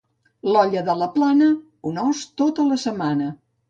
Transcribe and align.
L'olla 0.55 0.81
de 0.87 0.95
la 1.03 1.09
Plana: 1.19 1.51
un 1.93 2.03
os 2.09 2.27
tota 2.43 2.71
la 2.75 2.85
setmana. 2.89 3.35